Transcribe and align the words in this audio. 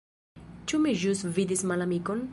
Ĉu 0.71 0.79
mi 0.87 0.95
ĵus 1.03 1.23
vidis 1.37 1.65
malamikon? 1.73 2.29